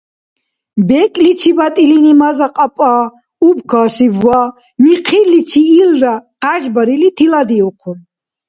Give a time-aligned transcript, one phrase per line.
[0.87, 2.93] БекӀличибад илини маза-кьапӀа
[3.47, 4.41] убкасиб ва,
[4.83, 7.99] михъирличи илра гъяжбарили, тиладиухъун